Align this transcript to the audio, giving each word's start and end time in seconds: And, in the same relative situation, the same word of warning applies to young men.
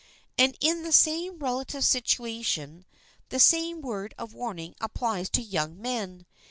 And, 0.35 0.57
in 0.59 0.81
the 0.81 0.91
same 0.91 1.37
relative 1.37 1.83
situation, 1.85 2.85
the 3.29 3.39
same 3.39 3.81
word 3.81 4.15
of 4.17 4.33
warning 4.33 4.73
applies 4.81 5.29
to 5.29 5.43
young 5.43 5.79
men. 5.79 6.25